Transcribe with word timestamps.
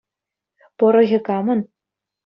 Пӑрӑхӗ 0.77 1.19
камӑн? 1.27 1.59